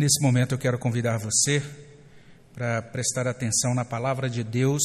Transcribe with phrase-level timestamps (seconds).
[0.00, 1.62] Nesse momento eu quero convidar você
[2.54, 4.80] para prestar atenção na palavra de Deus.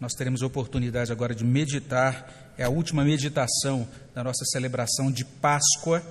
[0.00, 6.02] Nós teremos oportunidade agora de meditar, é a última meditação da nossa celebração de Páscoa.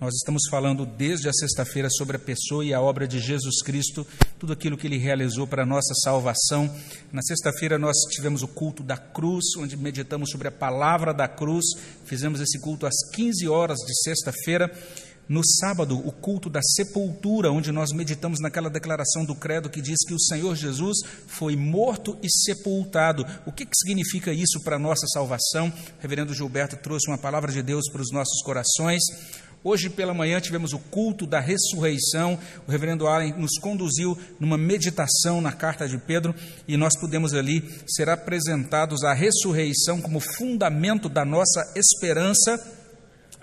[0.00, 4.06] Nós estamos falando desde a sexta-feira sobre a pessoa e a obra de Jesus Cristo,
[4.38, 6.72] tudo aquilo que ele realizou para a nossa salvação.
[7.12, 11.64] Na sexta-feira nós tivemos o culto da cruz, onde meditamos sobre a palavra da cruz.
[12.04, 14.72] Fizemos esse culto às 15 horas de sexta-feira.
[15.30, 19.98] No sábado, o culto da sepultura, onde nós meditamos naquela declaração do credo que diz
[20.04, 20.96] que o Senhor Jesus
[21.28, 23.24] foi morto e sepultado.
[23.46, 25.68] O que, que significa isso para a nossa salvação?
[25.68, 29.00] O reverendo Gilberto trouxe uma palavra de Deus para os nossos corações.
[29.62, 32.36] Hoje pela manhã tivemos o culto da ressurreição.
[32.66, 36.34] O reverendo Allen nos conduziu numa meditação na carta de Pedro
[36.66, 42.79] e nós pudemos ali ser apresentados à ressurreição como fundamento da nossa esperança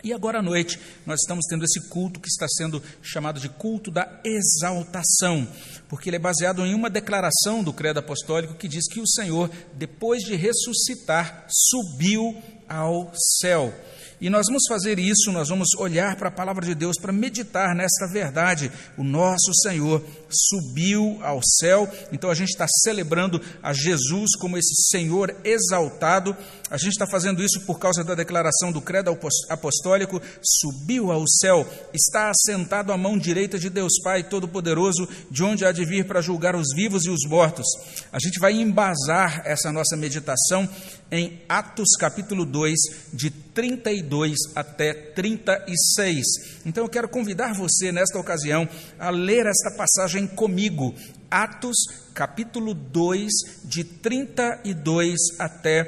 [0.04, 3.90] e agora à noite, nós estamos tendo esse culto que está sendo chamado de culto
[3.90, 5.48] da exaltação,
[5.90, 9.50] porque ele é baseado em uma declaração do Credo Apostólico que diz que o Senhor,
[9.74, 13.74] depois de ressuscitar, subiu ao céu.
[14.20, 17.76] E nós vamos fazer isso, nós vamos olhar para a palavra de Deus para meditar
[17.76, 18.72] nesta verdade.
[18.98, 24.90] O nosso Senhor subiu ao céu, então a gente está celebrando a Jesus como esse
[24.90, 26.36] Senhor exaltado.
[26.70, 29.16] A gente está fazendo isso por causa da declaração do credo
[29.50, 35.64] apostólico: subiu ao céu, está assentado à mão direita de Deus Pai Todo-Poderoso, de onde
[35.64, 37.68] há de vir para julgar os vivos e os mortos.
[38.12, 40.68] A gente vai embasar essa nossa meditação
[41.12, 42.76] em Atos capítulo 2,
[43.14, 46.24] de 32 até 36.
[46.64, 50.94] Então eu quero convidar você, nesta ocasião, a ler esta passagem comigo.
[51.32, 51.76] Atos
[52.14, 53.32] capítulo 2,
[53.64, 55.86] de 32 até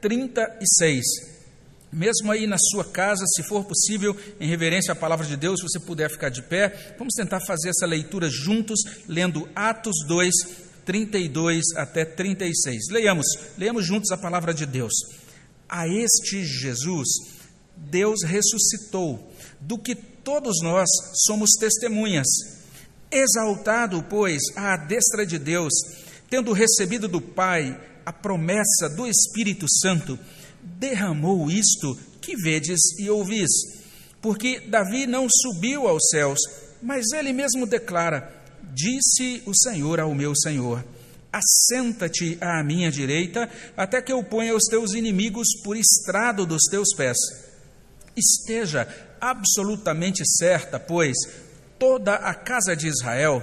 [0.00, 1.04] 36.
[1.92, 5.68] Mesmo aí na sua casa, se for possível, em reverência à palavra de Deus, se
[5.68, 10.34] você puder ficar de pé, vamos tentar fazer essa leitura juntos, lendo Atos 2,
[10.84, 12.88] 32 até 36.
[12.90, 14.92] Leiamos, leiamos juntos a palavra de Deus.
[15.68, 17.08] A este Jesus,
[17.76, 20.88] Deus ressuscitou, do que todos nós
[21.26, 22.26] somos testemunhas.
[23.10, 25.72] Exaltado, pois, à destra de Deus,
[26.28, 30.18] tendo recebido do Pai a promessa do Espírito Santo,
[30.62, 33.50] derramou isto que vedes e ouvis.
[34.20, 36.38] Porque Davi não subiu aos céus,
[36.82, 38.32] mas ele mesmo declara:
[38.72, 40.84] Disse o Senhor ao meu Senhor:
[41.34, 46.94] Assenta-te à minha direita, até que eu ponha os teus inimigos por estrado dos teus
[46.96, 47.16] pés.
[48.16, 48.86] Esteja
[49.20, 51.16] absolutamente certa, pois,
[51.76, 53.42] toda a casa de Israel,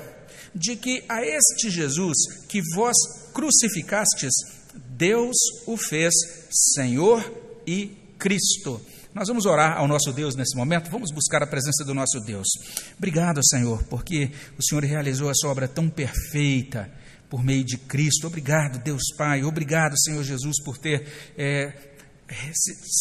[0.56, 2.16] de que a este Jesus
[2.47, 2.96] que vós
[3.34, 4.31] crucificastes,
[4.91, 5.35] Deus
[5.68, 6.13] o fez
[6.50, 7.29] Senhor
[7.68, 7.88] e
[8.18, 8.79] Cristo.
[9.13, 12.47] Nós vamos orar ao nosso Deus nesse momento, vamos buscar a presença do nosso Deus.
[12.97, 16.90] Obrigado, Senhor, porque o Senhor realizou essa obra tão perfeita
[17.31, 18.28] por meio de Cristo.
[18.28, 19.42] Obrigado, Deus Pai.
[19.42, 21.74] Obrigado, Senhor Jesus, por ter é,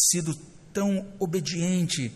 [0.09, 0.33] sido
[0.73, 2.09] tão obediente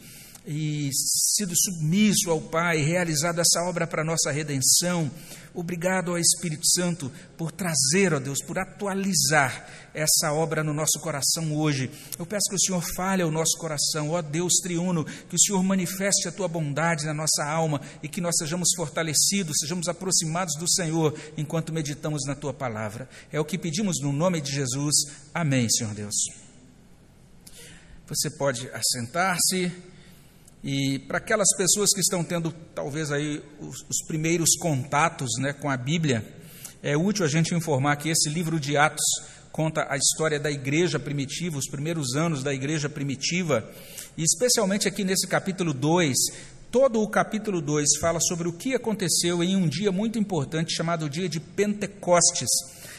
[0.48, 5.12] e sido submisso ao Pai, realizado essa obra para nossa redenção.
[5.56, 11.56] Obrigado ao Espírito Santo por trazer, ó Deus, por atualizar essa obra no nosso coração
[11.56, 11.90] hoje.
[12.20, 15.64] Eu peço que o Senhor fale ao nosso coração, ó Deus triuno, que o Senhor
[15.64, 20.70] manifeste a tua bondade na nossa alma e que nós sejamos fortalecidos, sejamos aproximados do
[20.70, 23.08] Senhor enquanto meditamos na tua palavra.
[23.32, 24.94] É o que pedimos no nome de Jesus.
[25.34, 26.16] Amém, Senhor Deus.
[28.08, 29.95] Você pode assentar-se.
[30.68, 35.70] E para aquelas pessoas que estão tendo talvez aí os, os, primeiros contatos né, com
[35.70, 36.26] a Bíblia,
[36.82, 39.06] é útil a gente informar que esse livro de Atos
[39.52, 43.64] conta a história da igreja primitiva, os primeiros anos da igreja primitiva,
[44.18, 46.16] e especialmente aqui nesse capítulo 2,
[46.72, 51.08] todo o capítulo 2 fala sobre o que aconteceu em um dia muito importante chamado
[51.08, 52.50] dia de Pentecostes.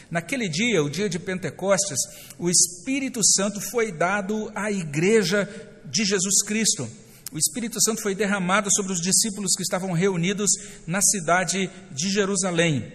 [0.09, 1.99] Naquele dia, o dia de Pentecostes,
[2.39, 5.49] o Espírito Santo foi dado à igreja
[5.83, 6.89] de Jesus Cristo
[7.31, 10.49] o Espírito Santo foi derramado sobre os discípulos que estavam reunidos
[10.85, 12.93] na cidade de Jerusalém.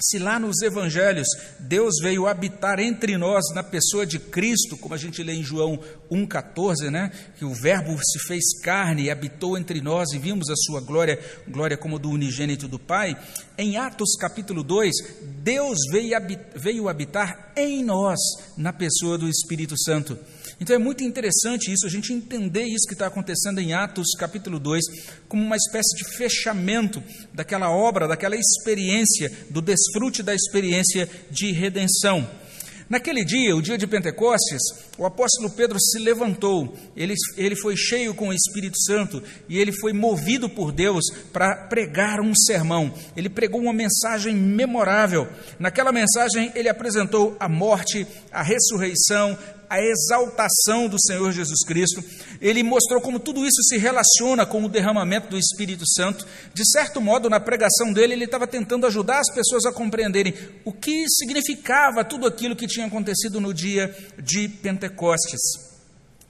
[0.00, 1.26] Se lá nos evangelhos
[1.60, 5.78] Deus veio habitar entre nós na pessoa de Cristo, como a gente lê em João
[6.10, 7.10] 1,14, né?
[7.38, 11.18] que o Verbo se fez carne e habitou entre nós e vimos a sua glória,
[11.48, 13.16] glória como do unigênito do Pai,
[13.56, 14.92] em Atos capítulo 2,
[15.42, 15.78] Deus
[16.56, 18.18] veio habitar em nós
[18.58, 20.18] na pessoa do Espírito Santo.
[20.64, 24.58] Então é muito interessante isso, a gente entender isso que está acontecendo em Atos capítulo
[24.58, 24.82] 2,
[25.28, 27.02] como uma espécie de fechamento
[27.34, 32.26] daquela obra, daquela experiência, do desfrute da experiência de redenção.
[32.88, 34.60] Naquele dia, o dia de Pentecostes,
[34.98, 39.72] o apóstolo Pedro se levantou, ele, ele foi cheio com o Espírito Santo e ele
[39.72, 42.92] foi movido por Deus para pregar um sermão.
[43.16, 45.26] Ele pregou uma mensagem memorável.
[45.58, 49.36] Naquela mensagem, ele apresentou a morte, a ressurreição,
[49.68, 52.02] a exaltação do Senhor Jesus Cristo.
[52.40, 56.26] Ele mostrou como tudo isso se relaciona com o derramamento do Espírito Santo.
[56.52, 60.34] De certo modo, na pregação dele, ele estava tentando ajudar as pessoas a compreenderem
[60.64, 65.40] o que significava tudo aquilo que tinha acontecido no dia de Pentecostes.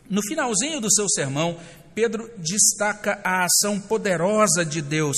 [0.08, 1.58] No finalzinho do seu sermão,
[1.94, 5.16] Pedro destaca a ação poderosa de Deus.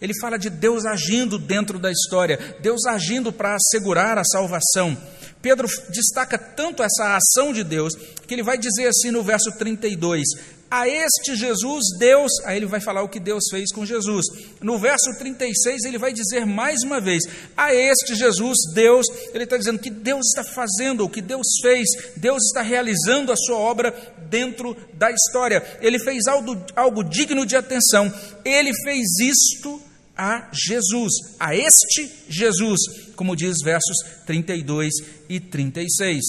[0.00, 4.96] Ele fala de Deus agindo dentro da história, Deus agindo para assegurar a salvação.
[5.42, 7.94] Pedro destaca tanto essa ação de Deus
[8.26, 10.22] que ele vai dizer assim no verso 32:
[10.70, 14.24] A este Jesus, Deus, aí ele vai falar o que Deus fez com Jesus.
[14.60, 17.24] No verso 36, ele vai dizer mais uma vez:
[17.56, 19.04] A este Jesus, Deus,
[19.34, 23.36] ele está dizendo que Deus está fazendo, o que Deus fez, Deus está realizando a
[23.36, 23.92] sua obra
[24.30, 25.60] dentro da história.
[25.80, 28.12] Ele fez algo, algo digno de atenção,
[28.44, 29.82] ele fez isto
[30.22, 32.78] a Jesus, a este Jesus,
[33.16, 34.92] como diz versos 32
[35.28, 36.22] e 36.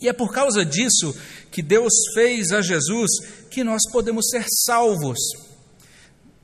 [0.00, 1.16] E é por causa disso
[1.52, 3.08] que Deus fez a Jesus
[3.52, 5.16] que nós podemos ser salvos.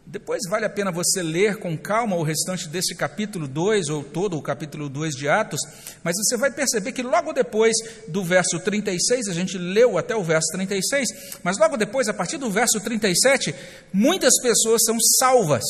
[0.07, 4.39] Depois vale a pena você ler com calma o restante desse capítulo 2, ou todo
[4.39, 5.61] o capítulo 2 de Atos,
[6.05, 7.75] mas você vai perceber que logo depois
[8.07, 11.09] do verso 36, a gente leu até o verso 36,
[11.43, 13.53] mas logo depois, a partir do verso 37,
[13.93, 15.65] muitas pessoas são salvas.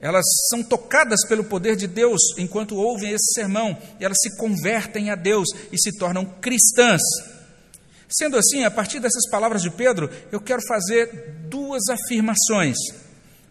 [0.00, 5.10] Elas são tocadas pelo poder de Deus enquanto ouvem esse sermão, e elas se convertem
[5.10, 7.02] a Deus e se tornam cristãs.
[8.08, 12.76] Sendo assim, a partir dessas palavras de Pedro, eu quero fazer duas afirmações.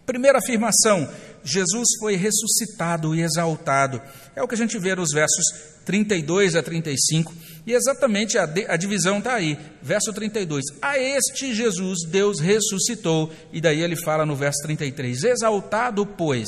[0.05, 1.07] Primeira afirmação:
[1.43, 4.01] Jesus foi ressuscitado e exaltado.
[4.35, 5.45] É o que a gente vê nos versos
[5.85, 7.33] 32 a 35,
[7.67, 9.57] e exatamente a, a divisão está aí.
[9.81, 16.05] Verso 32: A este Jesus Deus ressuscitou, e daí ele fala no verso 33: Exaltado,
[16.05, 16.47] pois.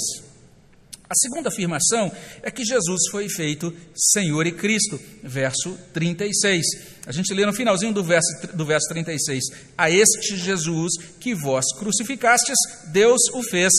[1.10, 2.12] A segunda afirmação
[2.44, 6.64] é que Jesus foi feito Senhor e Cristo, verso 36.
[7.06, 9.44] A gente lê no finalzinho do verso, do verso 36.
[9.76, 12.56] A este Jesus que vós crucificastes,
[12.94, 13.74] Deus o fez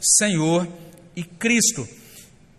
[0.00, 0.66] Senhor
[1.16, 1.86] e Cristo.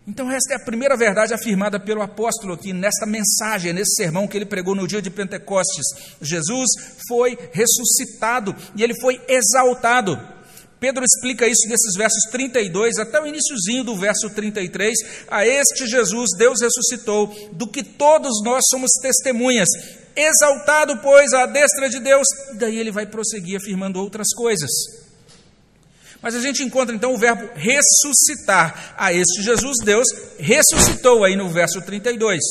[0.07, 4.37] Então, esta é a primeira verdade afirmada pelo apóstolo aqui nesta mensagem, nesse sermão que
[4.37, 5.85] ele pregou no dia de Pentecostes.
[6.21, 6.69] Jesus
[7.09, 10.17] foi ressuscitado e ele foi exaltado.
[10.79, 14.95] Pedro explica isso nesses versos 32 até o iníciozinho do verso 33.
[15.27, 19.67] A este Jesus Deus ressuscitou, do que todos nós somos testemunhas.
[20.15, 22.25] Exaltado, pois, à destra de Deus.
[22.53, 24.69] E daí ele vai prosseguir afirmando outras coisas.
[26.27, 28.95] Mas a gente encontra então o verbo ressuscitar.
[28.97, 30.05] A este Jesus, Deus
[30.37, 32.41] ressuscitou aí no verso 32.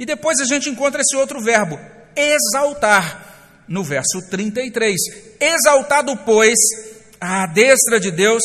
[0.00, 1.78] E depois a gente encontra esse outro verbo,
[2.16, 4.98] exaltar, no verso 33.
[5.38, 6.58] Exaltado, pois,
[7.20, 8.42] à destra de Deus.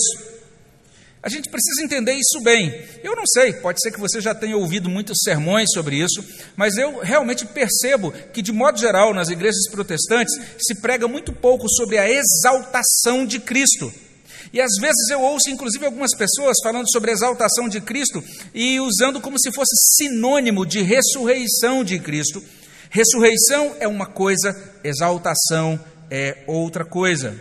[1.23, 2.79] A gente precisa entender isso bem.
[3.03, 6.23] Eu não sei, pode ser que você já tenha ouvido muitos sermões sobre isso,
[6.55, 11.67] mas eu realmente percebo que, de modo geral, nas igrejas protestantes, se prega muito pouco
[11.67, 13.91] sobre a exaltação de Cristo.
[14.53, 18.23] E às vezes eu ouço, inclusive, algumas pessoas falando sobre a exaltação de Cristo
[18.53, 22.41] e usando como se fosse sinônimo de ressurreição de Cristo.
[22.89, 25.79] Ressurreição é uma coisa, exaltação
[26.09, 27.37] é outra coisa.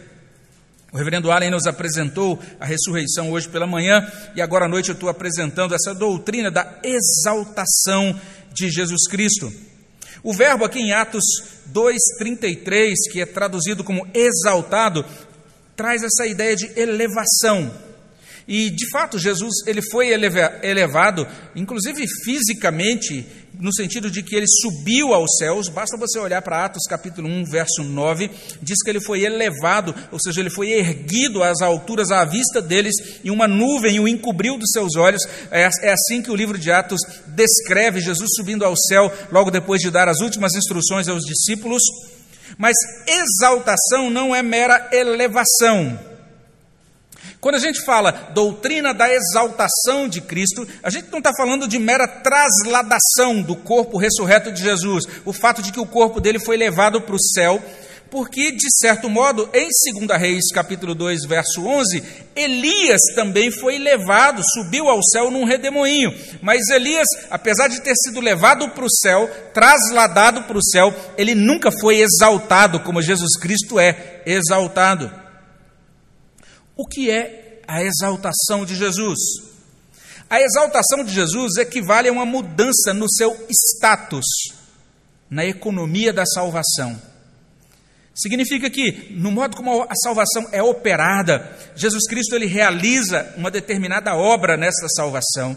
[0.93, 4.95] O reverendo Allen nos apresentou a ressurreição hoje pela manhã e agora à noite eu
[4.95, 8.19] estou apresentando essa doutrina da exaltação
[8.53, 9.53] de Jesus Cristo.
[10.23, 11.23] O verbo aqui em Atos
[11.73, 15.05] 2,33, que é traduzido como exaltado,
[15.77, 17.71] traz essa ideia de elevação.
[18.49, 20.09] E, de fato, Jesus ele foi
[20.63, 23.27] elevado, inclusive fisicamente,
[23.59, 25.69] no sentido de que ele subiu aos céus.
[25.69, 28.31] Basta você olhar para Atos capítulo 1, verso 9,
[28.63, 32.95] diz que ele foi elevado, ou seja, ele foi erguido às alturas à vista deles,
[33.25, 35.23] e uma nuvem o encobriu dos seus olhos.
[35.51, 39.81] É, é assim que o livro de Atos descreve Jesus subindo ao céu, logo depois
[39.81, 41.83] de dar as últimas instruções aos discípulos.
[42.57, 45.99] Mas exaltação não é mera elevação.
[47.41, 51.79] Quando a gente fala doutrina da exaltação de Cristo, a gente não está falando de
[51.79, 56.57] mera trasladação do corpo ressurreto de Jesus, o fato de que o corpo dele foi
[56.57, 57.63] levado para o céu
[58.11, 59.69] porque, de certo modo, em
[60.07, 62.03] 2 Reis, capítulo 2, verso 11,
[62.37, 66.15] Elias também foi levado, subiu ao céu num redemoinho.
[66.41, 71.35] Mas Elias, apesar de ter sido levado para o céu, trasladado para o céu, ele
[71.35, 75.13] nunca foi exaltado como Jesus Cristo é exaltado.
[76.77, 79.19] O que é a exaltação de Jesus?
[80.31, 84.25] A exaltação de Jesus equivale a uma mudança no seu status
[85.29, 87.01] na economia da salvação.
[88.17, 94.17] Significa que, no modo como a salvação é operada, Jesus Cristo ele realiza uma determinada
[94.17, 95.55] obra nessa salvação.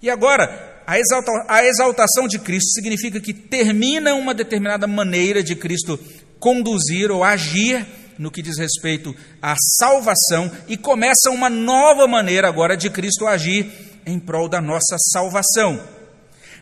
[0.00, 5.54] E agora, a, exalta, a exaltação de Cristo significa que termina uma determinada maneira de
[5.54, 6.00] Cristo
[6.40, 7.86] conduzir ou agir
[8.18, 13.70] no que diz respeito à salvação e começa uma nova maneira agora de Cristo agir
[14.06, 15.80] em prol da nossa salvação.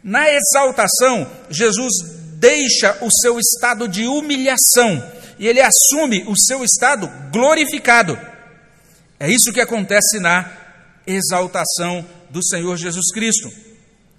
[0.03, 5.01] Na exaltação, Jesus deixa o seu estado de humilhação
[5.39, 8.19] e ele assume o seu estado glorificado.
[9.19, 10.51] É isso que acontece na
[11.07, 13.49] exaltação do Senhor Jesus Cristo.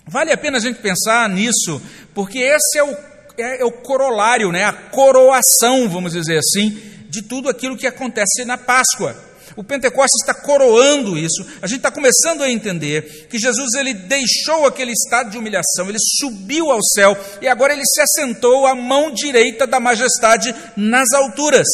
[0.08, 1.82] Vale a pena a gente pensar nisso,
[2.14, 2.98] porque esse é o,
[3.38, 6.70] é, é o corolário, né, a coroação, vamos dizer assim,
[7.10, 9.16] de tudo aquilo que acontece na Páscoa.
[9.56, 11.46] O Pentecostes está coroando isso.
[11.62, 16.00] A gente está começando a entender que Jesus ele deixou aquele estado de humilhação, ele
[16.20, 21.68] subiu ao céu e agora ele se assentou à mão direita da majestade nas alturas.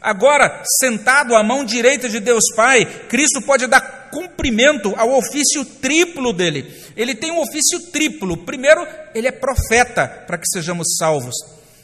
[0.00, 6.32] Agora, sentado à mão direita de Deus Pai, Cristo pode dar cumprimento ao ofício triplo
[6.32, 6.74] dele.
[6.96, 8.36] Ele tem um ofício triplo.
[8.38, 11.34] Primeiro, ele é profeta para que sejamos salvos.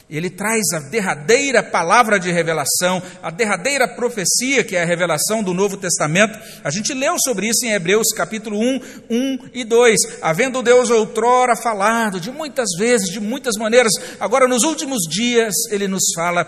[0.09, 5.53] Ele traz a derradeira palavra de revelação, a derradeira profecia, que é a revelação do
[5.53, 6.39] Novo Testamento.
[6.63, 9.99] A gente leu sobre isso em Hebreus capítulo 1, 1 e 2.
[10.21, 15.87] Havendo Deus outrora falado de muitas vezes, de muitas maneiras, agora nos últimos dias ele
[15.87, 16.43] nos fala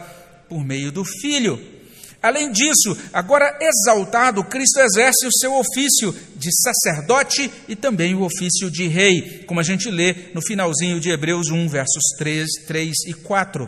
[0.50, 1.81] por meio do Filho.
[2.22, 8.70] Além disso, agora exaltado, Cristo exerce o seu ofício de sacerdote e também o ofício
[8.70, 13.14] de rei, como a gente lê no finalzinho de Hebreus 1, versos 3, 3 e
[13.14, 13.68] 4.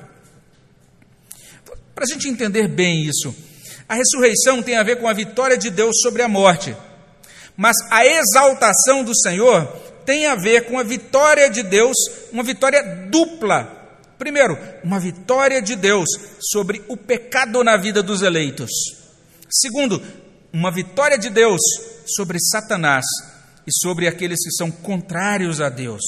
[1.95, 3.35] Para a gente entender bem isso,
[3.89, 6.75] a ressurreição tem a ver com a vitória de Deus sobre a morte,
[7.57, 9.65] mas a exaltação do Senhor
[10.05, 11.95] tem a ver com a vitória de Deus,
[12.31, 13.82] uma vitória dupla
[14.17, 16.07] Primeiro, uma vitória de Deus
[16.39, 18.69] sobre o pecado na vida dos eleitos.
[19.49, 20.01] Segundo,
[20.51, 21.59] uma vitória de Deus
[22.05, 23.03] sobre Satanás
[23.65, 26.01] e sobre aqueles que são contrários a Deus.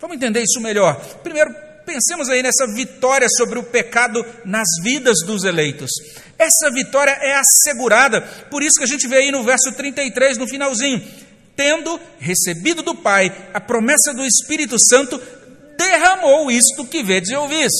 [0.00, 0.94] Vamos entender isso melhor.
[1.22, 1.54] Primeiro,
[1.84, 5.90] pensemos aí nessa vitória sobre o pecado nas vidas dos eleitos.
[6.38, 10.48] Essa vitória é assegurada, por isso que a gente vê aí no verso 33, no
[10.48, 11.02] finalzinho.
[11.56, 15.20] Tendo recebido do Pai a promessa do Espírito Santo,
[15.80, 17.72] derramou isto que vedes e ouvis.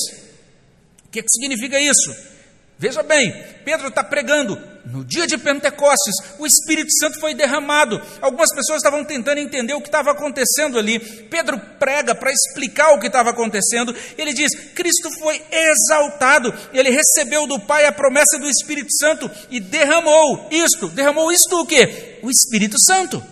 [1.07, 2.30] O que, que significa isso?
[2.78, 3.30] Veja bem,
[3.62, 4.59] Pedro está pregando.
[4.87, 8.00] No dia de Pentecostes, o Espírito Santo foi derramado.
[8.23, 10.99] Algumas pessoas estavam tentando entender o que estava acontecendo ali.
[10.99, 13.95] Pedro prega para explicar o que estava acontecendo.
[14.16, 19.61] Ele diz: Cristo foi exaltado, ele recebeu do Pai a promessa do Espírito Santo e
[19.61, 20.88] derramou isto.
[20.88, 22.19] Derramou isto o quê?
[22.23, 23.23] O Espírito Santo.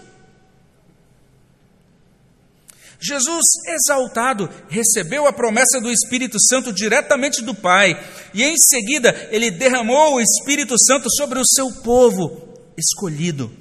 [3.01, 7.99] Jesus, exaltado, recebeu a promessa do Espírito Santo diretamente do Pai,
[8.35, 13.53] e em seguida ele derramou o Espírito Santo sobre o seu povo escolhido.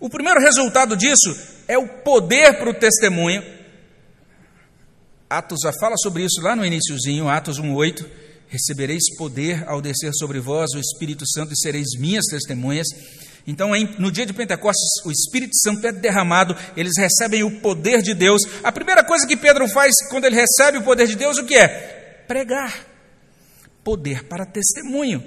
[0.00, 3.42] O primeiro resultado disso é o poder para o testemunho.
[5.28, 8.08] Atos já fala sobre isso lá no iníciozinho, Atos 1:8.
[8.48, 12.86] Recebereis poder ao descer sobre vós o Espírito Santo e sereis minhas testemunhas.
[13.48, 18.12] Então, no dia de Pentecostes, o Espírito Santo é derramado, eles recebem o poder de
[18.12, 18.42] Deus.
[18.62, 21.56] A primeira coisa que Pedro faz quando ele recebe o poder de Deus, o que
[21.56, 22.24] é?
[22.28, 22.86] Pregar.
[23.82, 25.24] Poder para testemunho.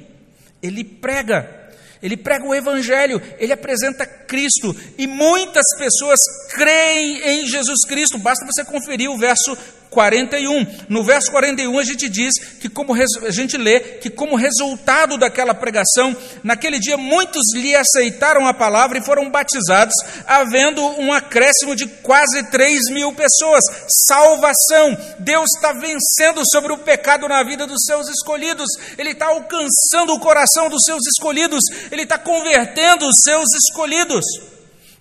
[0.62, 1.72] Ele prega.
[2.00, 6.20] Ele prega o Evangelho, ele apresenta Cristo, e muitas pessoas
[6.54, 8.20] creem em Jesus Cristo.
[8.20, 9.58] Basta você conferir o verso
[9.92, 10.66] 41.
[10.88, 15.54] No verso 41 a gente diz que como a gente lê que como resultado daquela
[15.54, 19.94] pregação, naquele dia muitos lhe aceitaram a palavra e foram batizados,
[20.26, 23.64] havendo um acréscimo de quase 3 mil pessoas.
[24.08, 24.98] Salvação!
[25.20, 28.70] Deus está vencendo sobre o pecado na vida dos seus escolhidos.
[28.98, 31.62] Ele está alcançando o coração dos seus escolhidos.
[31.92, 34.24] Ele está convertendo os seus escolhidos.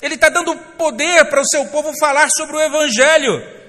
[0.02, 3.59] Ele está dando poder para o seu povo falar sobre o Evangelho.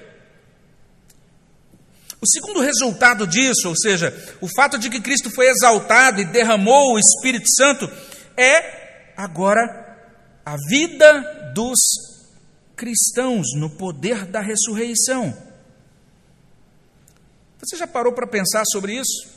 [2.22, 6.94] O segundo resultado disso, ou seja, o fato de que Cristo foi exaltado e derramou
[6.94, 7.90] o Espírito Santo,
[8.36, 9.66] é agora
[10.46, 11.80] a vida dos
[12.76, 15.36] cristãos no poder da ressurreição.
[17.58, 19.28] Você já parou para pensar sobre isso?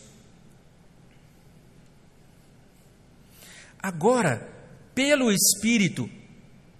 [3.81, 4.47] Agora,
[4.93, 6.07] pelo Espírito,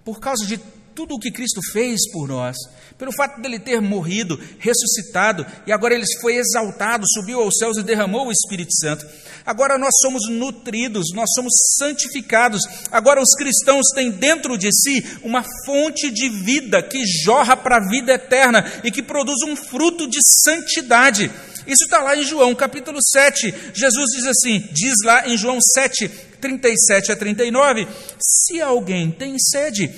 [0.04, 0.58] por causa de
[0.96, 2.56] tudo o que Cristo fez por nós,
[2.96, 7.82] pelo fato dele ter morrido, ressuscitado e agora ele foi exaltado, subiu aos céus e
[7.82, 9.06] derramou o Espírito Santo.
[9.44, 12.62] Agora nós somos nutridos, nós somos santificados.
[12.90, 17.88] Agora os cristãos têm dentro de si uma fonte de vida que jorra para a
[17.90, 21.30] vida eterna e que produz um fruto de santidade.
[21.66, 23.54] Isso está lá em João capítulo 7.
[23.74, 26.10] Jesus diz assim: diz lá em João 7,
[26.46, 27.88] 37 a 39:
[28.20, 29.90] Se alguém tem sede,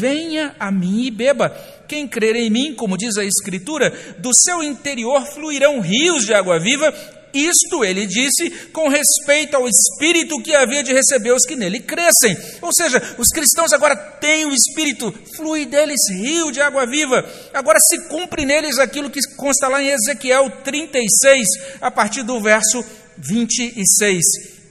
[0.00, 1.50] venha a mim e beba.
[1.86, 6.58] Quem crer em mim, como diz a Escritura, do seu interior fluirão rios de água
[6.58, 6.92] viva.
[7.34, 12.36] Isto ele disse com respeito ao Espírito que havia de receber os que nele crescem.
[12.60, 17.24] Ou seja, os cristãos agora têm o Espírito, flui deles rio de água viva.
[17.54, 21.46] Agora se cumpre neles aquilo que consta lá em Ezequiel 36,
[21.80, 22.84] a partir do verso
[23.16, 24.22] 26.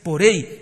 [0.04, 0.61] Porém,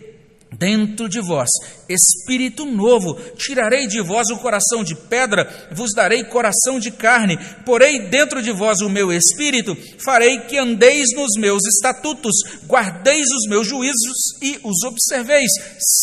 [0.52, 1.50] dentro de vós
[1.90, 3.16] espírito novo.
[3.36, 7.38] Tirarei de vós o coração de pedra, vos darei coração de carne.
[7.66, 12.36] Porei dentro de vós o meu espírito, farei que andeis nos meus estatutos,
[12.68, 15.50] guardeis os meus juízos e os observeis.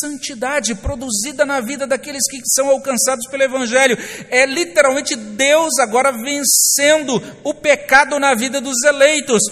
[0.01, 3.97] Santidade produzida na vida daqueles que são alcançados pelo Evangelho.
[4.29, 9.43] É literalmente Deus agora vencendo o pecado na vida dos eleitos.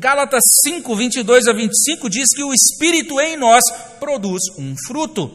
[0.00, 3.60] Gálatas 5, 22 a 25 diz que o Espírito em nós
[3.98, 5.30] produz um fruto.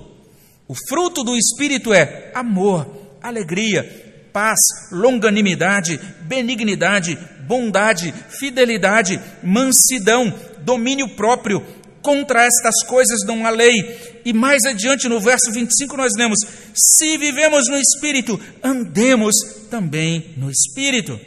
[0.68, 2.88] O fruto do Espírito é amor,
[3.22, 4.58] alegria, paz,
[4.92, 7.16] longanimidade, benignidade,
[7.48, 11.64] bondade, fidelidade, mansidão, domínio próprio.
[12.02, 14.20] Contra estas coisas não há lei.
[14.26, 16.40] E mais adiante, no verso 25, nós lemos:
[16.74, 19.36] Se vivemos no Espírito, andemos
[19.70, 21.20] também no Espírito.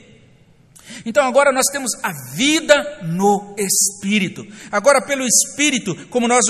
[1.04, 4.46] Então agora nós temos a vida no Espírito.
[4.70, 6.44] Agora, pelo Espírito, como nós,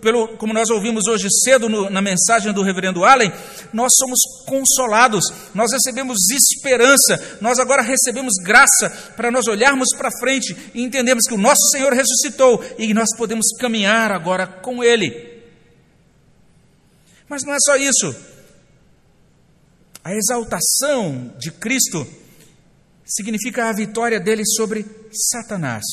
[0.00, 3.32] pelo, como nós ouvimos hoje cedo no, na mensagem do reverendo Allen,
[3.72, 10.56] nós somos consolados, nós recebemos esperança, nós agora recebemos graça para nós olharmos para frente
[10.74, 15.30] e entendermos que o nosso Senhor ressuscitou e nós podemos caminhar agora com Ele.
[17.28, 18.14] Mas não é só isso.
[20.02, 22.06] A exaltação de Cristo
[23.10, 25.84] significa a vitória dele sobre Satanás,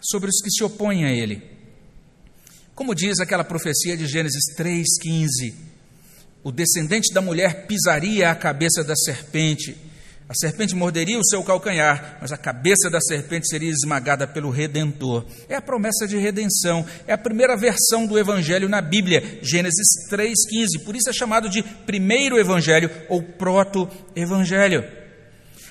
[0.00, 1.42] sobre os que se opõem a ele.
[2.74, 5.54] Como diz aquela profecia de Gênesis 3,15:
[6.44, 9.76] o descendente da mulher pisaria a cabeça da serpente,
[10.28, 15.24] a serpente morderia o seu calcanhar, mas a cabeça da serpente seria esmagada pelo Redentor.
[15.48, 20.84] É a promessa de redenção, é a primeira versão do Evangelho na Bíblia, Gênesis 3,15.
[20.84, 25.05] Por isso é chamado de primeiro Evangelho ou proto-Evangelho.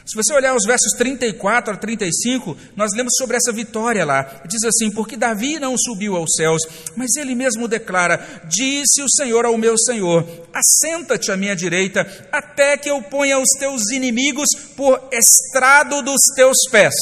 [0.05, 4.43] Se você olhar os versos 34 a 35, nós lemos sobre essa vitória lá.
[4.47, 6.61] Diz assim: Porque Davi não subiu aos céus,
[6.95, 12.77] mas ele mesmo declara: Disse o Senhor ao meu Senhor: Assenta-te à minha direita, até
[12.77, 16.93] que eu ponha os teus inimigos por estrado dos teus pés.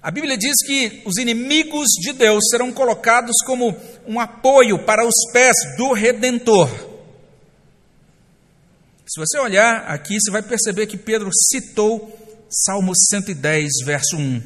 [0.00, 5.14] A Bíblia diz que os inimigos de Deus serão colocados como um apoio para os
[5.34, 6.87] pés do Redentor.
[9.08, 14.42] Se você olhar aqui, você vai perceber que Pedro citou Salmo 110, verso 1.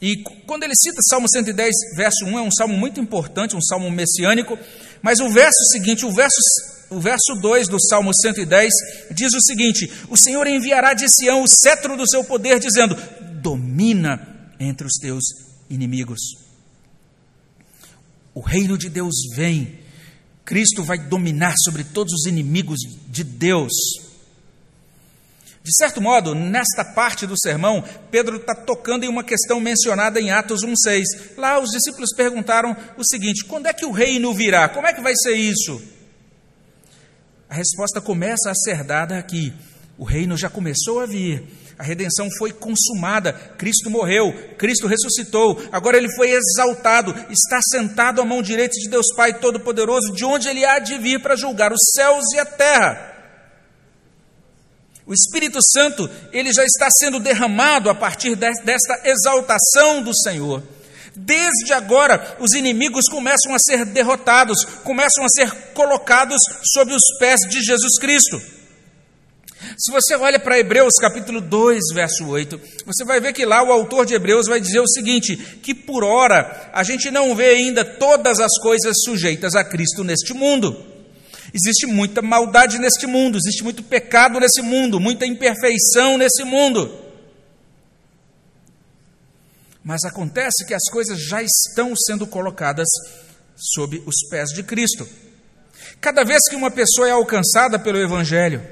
[0.00, 3.90] E quando ele cita Salmo 110, verso 1, é um salmo muito importante, um salmo
[3.90, 4.56] messiânico,
[5.02, 6.36] mas o verso seguinte, o verso,
[6.90, 8.72] o verso 2 do Salmo 110,
[9.10, 12.96] diz o seguinte: O Senhor enviará de Sião o cetro do seu poder, dizendo:
[13.40, 15.24] Domina entre os teus
[15.68, 16.20] inimigos.
[18.32, 19.83] O reino de Deus vem
[20.44, 22.78] Cristo vai dominar sobre todos os inimigos
[23.08, 23.72] de Deus.
[25.62, 30.30] De certo modo, nesta parte do sermão, Pedro está tocando em uma questão mencionada em
[30.30, 31.38] Atos 1,6.
[31.38, 34.68] Lá os discípulos perguntaram o seguinte: quando é que o reino virá?
[34.68, 35.80] Como é que vai ser isso?
[37.48, 39.54] A resposta começa a ser dada aqui.
[39.96, 41.44] O reino já começou a vir
[41.78, 48.24] a redenção foi consumada, Cristo morreu, Cristo ressuscitou, agora ele foi exaltado, está sentado à
[48.24, 51.80] mão direita de Deus Pai Todo-Poderoso, de onde ele há de vir para julgar os
[51.94, 53.12] céus e a terra.
[55.06, 60.62] O Espírito Santo, ele já está sendo derramado a partir desta exaltação do Senhor.
[61.16, 66.40] Desde agora, os inimigos começam a ser derrotados, começam a ser colocados
[66.72, 68.53] sob os pés de Jesus Cristo.
[69.76, 73.72] Se você olha para Hebreus capítulo 2, verso 8, você vai ver que lá o
[73.72, 77.84] autor de Hebreus vai dizer o seguinte: que por ora a gente não vê ainda
[77.84, 80.94] todas as coisas sujeitas a Cristo neste mundo.
[81.52, 87.04] Existe muita maldade neste mundo, existe muito pecado nesse mundo, muita imperfeição nesse mundo.
[89.84, 92.88] Mas acontece que as coisas já estão sendo colocadas
[93.54, 95.06] sob os pés de Cristo.
[96.00, 98.62] Cada vez que uma pessoa é alcançada pelo Evangelho,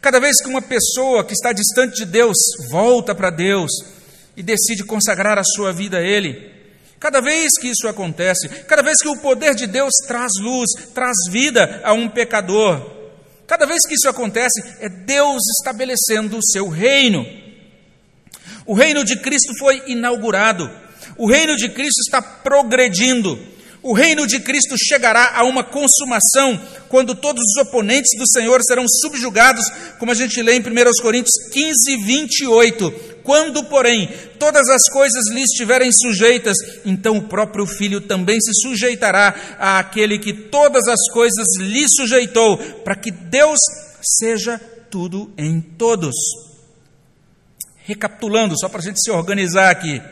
[0.00, 2.36] Cada vez que uma pessoa que está distante de Deus
[2.70, 3.70] volta para Deus
[4.36, 6.60] e decide consagrar a sua vida a Ele,
[7.00, 11.16] Cada vez que isso acontece, cada vez que o poder de Deus traz luz, traz
[11.30, 12.90] vida a um pecador,
[13.46, 17.26] cada vez que isso acontece, é Deus estabelecendo o seu reino.
[18.66, 20.70] O reino de Cristo foi inaugurado,
[21.16, 23.38] o reino de Cristo está progredindo.
[23.82, 28.84] O reino de Cristo chegará a uma consumação quando todos os oponentes do Senhor serão
[28.86, 29.64] subjugados,
[29.98, 30.64] como a gente lê em 1
[31.00, 32.90] Coríntios 15, 28.
[33.22, 39.34] Quando, porém, todas as coisas lhe estiverem sujeitas, então o próprio Filho também se sujeitará
[39.58, 43.58] àquele que todas as coisas lhe sujeitou, para que Deus
[44.02, 46.14] seja tudo em todos.
[47.84, 50.02] Recapitulando, só para a gente se organizar aqui.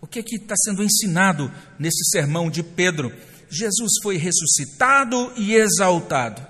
[0.00, 3.12] O que é que está sendo ensinado nesse sermão de Pedro?
[3.50, 6.46] Jesus foi ressuscitado e exaltado.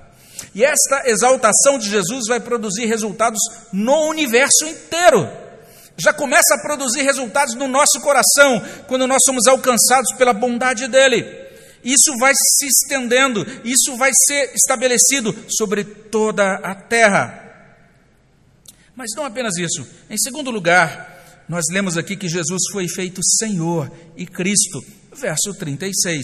[0.54, 3.40] E esta exaltação de Jesus vai produzir resultados
[3.72, 5.28] no universo inteiro.
[5.96, 11.26] Já começa a produzir resultados no nosso coração, quando nós somos alcançados pela bondade dele.
[11.82, 17.44] Isso vai se estendendo, isso vai ser estabelecido sobre toda a terra.
[18.94, 19.86] Mas não apenas isso.
[20.10, 21.17] Em segundo lugar,
[21.48, 24.84] nós lemos aqui que Jesus foi feito Senhor e Cristo.
[25.12, 26.22] Verso 36.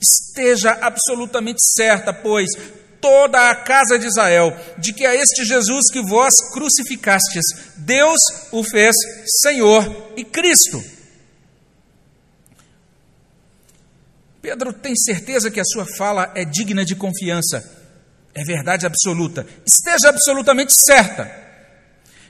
[0.00, 2.48] Esteja absolutamente certa, pois,
[3.00, 7.44] toda a casa de Israel, de que a este Jesus que vós crucificastes,
[7.76, 8.94] Deus o fez
[9.42, 10.82] Senhor e Cristo.
[14.40, 17.62] Pedro tem certeza que a sua fala é digna de confiança,
[18.34, 19.46] é verdade absoluta.
[19.66, 21.47] Esteja absolutamente certa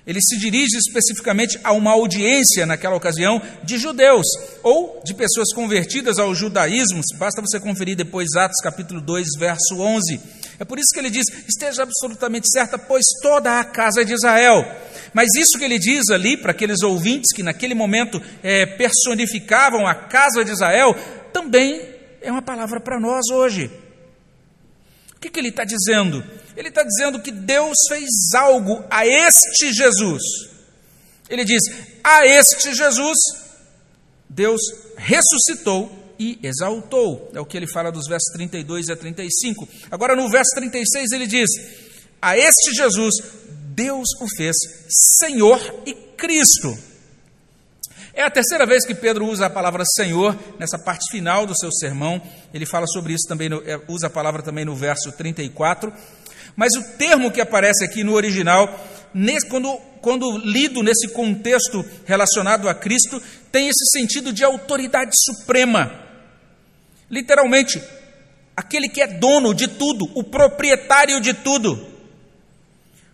[0.08, 4.26] ele se dirige especificamente a uma audiência, naquela ocasião, de judeus
[4.62, 7.02] ou de pessoas convertidas ao judaísmo.
[7.18, 10.18] Basta você conferir depois Atos capítulo 2, verso 11.
[10.58, 14.64] É por isso que ele diz: esteja absolutamente certa, pois toda a casa de Israel.
[15.12, 19.94] Mas isso que ele diz ali, para aqueles ouvintes que naquele momento é, personificavam a
[19.94, 20.96] casa de Israel,
[21.34, 21.82] também
[22.22, 23.70] é uma palavra para nós hoje.
[25.18, 26.24] O que, que ele está dizendo?
[26.56, 30.22] Ele está dizendo que Deus fez algo a este Jesus.
[31.28, 31.60] Ele diz:
[32.04, 33.18] a este Jesus,
[34.30, 34.60] Deus
[34.96, 37.32] ressuscitou e exaltou.
[37.34, 39.68] É o que ele fala dos versos 32 a 35.
[39.90, 41.50] Agora, no verso 36, ele diz:
[42.22, 43.14] A este Jesus,
[43.74, 44.56] Deus o fez
[45.18, 46.87] Senhor e Cristo.
[48.18, 51.70] É a terceira vez que Pedro usa a palavra Senhor nessa parte final do seu
[51.70, 52.20] sermão.
[52.52, 55.92] Ele fala sobre isso também, é, usa a palavra também no verso 34.
[56.56, 58.76] Mas o termo que aparece aqui no original,
[59.48, 65.88] quando, quando lido nesse contexto relacionado a Cristo, tem esse sentido de autoridade suprema.
[67.08, 67.80] Literalmente,
[68.56, 71.86] aquele que é dono de tudo, o proprietário de tudo.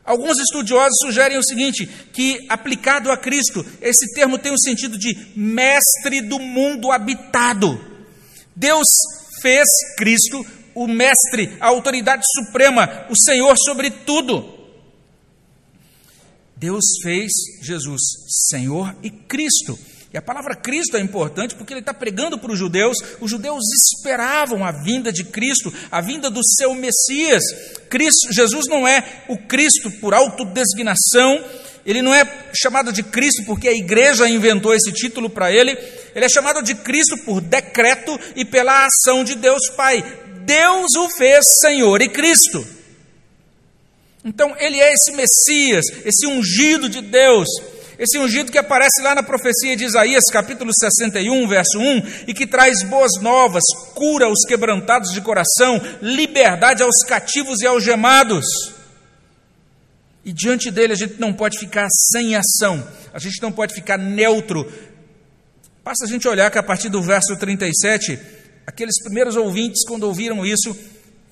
[0.05, 5.17] Alguns estudiosos sugerem o seguinte: que aplicado a Cristo, esse termo tem o sentido de
[5.35, 7.81] mestre do mundo habitado.
[8.55, 8.87] Deus
[9.41, 9.65] fez
[9.97, 14.53] Cristo o mestre, a autoridade suprema, o Senhor sobre tudo.
[16.57, 17.31] Deus fez
[17.63, 18.01] Jesus
[18.49, 19.79] Senhor e Cristo.
[20.15, 22.97] E a palavra Cristo é importante porque ele está pregando para os judeus.
[23.21, 27.43] Os judeus esperavam a vinda de Cristo, a vinda do seu Messias.
[27.91, 31.45] Cristo, Jesus não é o Cristo por autodesignação,
[31.85, 32.25] ele não é
[32.55, 35.77] chamado de Cristo porque a igreja inventou esse título para ele,
[36.15, 40.01] ele é chamado de Cristo por decreto e pela ação de Deus Pai.
[40.45, 42.65] Deus o fez Senhor e Cristo.
[44.25, 47.49] Então, ele é esse Messias, esse ungido de Deus.
[47.99, 52.47] Esse ungido que aparece lá na profecia de Isaías, capítulo 61, verso 1, e que
[52.47, 53.63] traz boas novas,
[53.95, 58.45] cura os quebrantados de coração, liberdade aos cativos e algemados.
[60.25, 63.99] E diante dele a gente não pode ficar sem ação, a gente não pode ficar
[63.99, 64.71] neutro.
[65.85, 68.19] Basta a gente olhar que a partir do verso 37,
[68.67, 70.77] aqueles primeiros ouvintes, quando ouviram isso,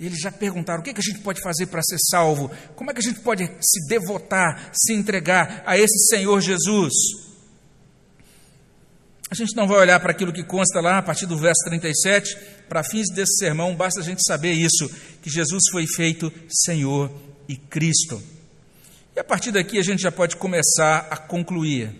[0.01, 2.51] eles já perguntaram: o que, é que a gente pode fazer para ser salvo?
[2.75, 6.93] Como é que a gente pode se devotar, se entregar a esse Senhor Jesus?
[9.31, 12.37] A gente não vai olhar para aquilo que consta lá a partir do verso 37.
[12.69, 14.91] Para fins desse sermão, basta a gente saber isso:
[15.23, 17.11] que Jesus foi feito Senhor
[17.49, 18.23] e Cristo.
[19.15, 21.95] E a partir daqui a gente já pode começar a concluir.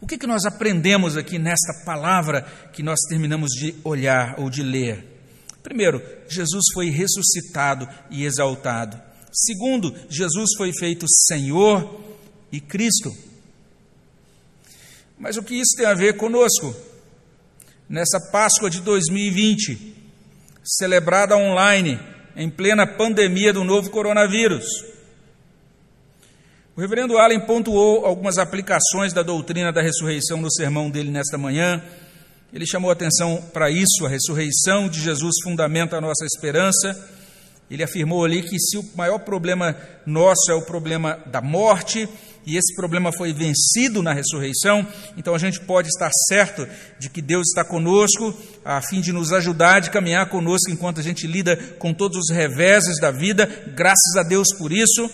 [0.00, 4.62] O que, que nós aprendemos aqui nesta palavra que nós terminamos de olhar ou de
[4.62, 5.15] ler?
[5.66, 9.02] Primeiro, Jesus foi ressuscitado e exaltado.
[9.32, 12.04] Segundo, Jesus foi feito Senhor
[12.52, 13.12] e Cristo.
[15.18, 16.72] Mas o que isso tem a ver conosco?
[17.88, 19.92] Nessa Páscoa de 2020,
[20.62, 21.98] celebrada online,
[22.36, 24.66] em plena pandemia do novo coronavírus.
[26.76, 31.82] O reverendo Allen pontuou algumas aplicações da doutrina da ressurreição no sermão dele nesta manhã
[32.52, 36.94] Ele chamou atenção para isso, a ressurreição de Jesus fundamenta a nossa esperança.
[37.70, 42.08] Ele afirmou ali que se o maior problema nosso é o problema da morte,
[42.46, 47.20] e esse problema foi vencido na ressurreição, então a gente pode estar certo de que
[47.20, 48.32] Deus está conosco,
[48.64, 52.30] a fim de nos ajudar, de caminhar conosco enquanto a gente lida com todos os
[52.30, 55.10] reveses da vida, graças a Deus por isso.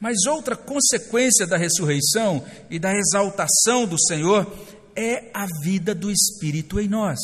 [0.00, 4.52] Mas outra consequência da ressurreição e da exaltação do Senhor
[4.96, 7.18] é a vida do Espírito em nós.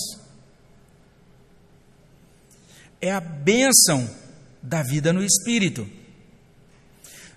[3.00, 4.08] É a bênção
[4.62, 5.88] da vida no Espírito.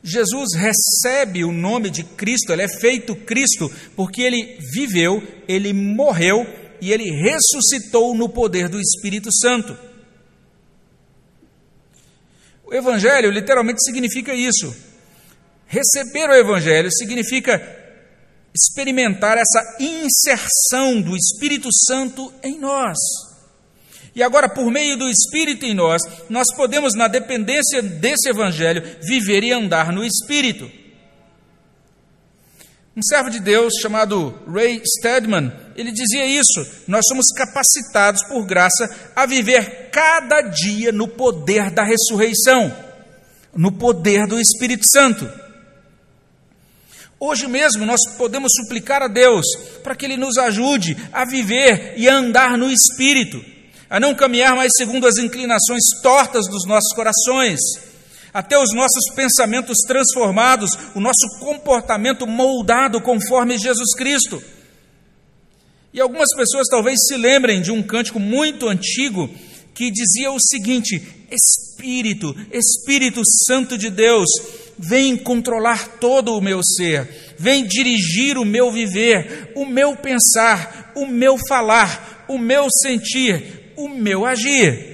[0.04, 6.46] Jesus recebe o nome de Cristo, ele é feito Cristo, porque ele viveu, ele morreu
[6.82, 9.78] e ele ressuscitou no poder do Espírito Santo.
[12.66, 14.76] O Evangelho literalmente significa isso.
[15.66, 17.83] Receber o Evangelho significa
[18.54, 22.98] experimentar essa inserção do Espírito Santo em nós.
[24.16, 29.44] E agora, por meio do Espírito em nós, nós podemos, na dependência desse Evangelho, viver
[29.44, 30.70] e andar no Espírito.
[32.96, 39.12] Um servo de Deus chamado Ray Stedman, ele dizia isso: nós somos capacitados por graça
[39.16, 42.72] a viver cada dia no poder da ressurreição,
[43.56, 45.28] no poder do Espírito Santo.
[47.26, 49.46] Hoje mesmo nós podemos suplicar a Deus
[49.82, 53.54] para que Ele nos ajude a viver e a andar no Espírito
[53.94, 57.60] a não caminhar mais segundo as inclinações tortas dos nossos corações,
[58.34, 64.42] até os nossos pensamentos transformados, o nosso comportamento moldado conforme Jesus Cristo.
[65.94, 69.30] E algumas pessoas talvez se lembrem de um cântico muito antigo
[69.76, 74.28] que dizia o seguinte: Espírito, Espírito Santo de Deus,
[74.78, 81.06] vem controlar todo o meu ser, vem dirigir o meu viver, o meu pensar, o
[81.06, 84.94] meu falar, o meu sentir, o meu agir.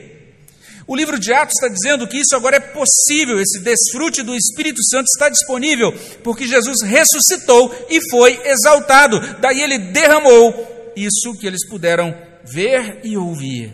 [0.89, 4.83] O livro de Atos está dizendo que isso agora é possível, esse desfrute do Espírito
[4.89, 9.19] Santo está disponível, porque Jesus ressuscitou e foi exaltado.
[9.39, 13.71] Daí ele derramou isso que eles puderam ver e ouvir.